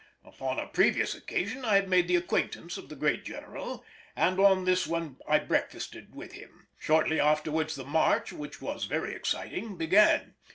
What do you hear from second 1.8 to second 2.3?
made the